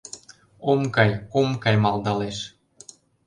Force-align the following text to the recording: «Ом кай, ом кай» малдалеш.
«Ом 0.71 0.81
кай, 0.95 1.11
ом 1.39 1.49
кай» 1.63 1.75
малдалеш. 1.83 2.37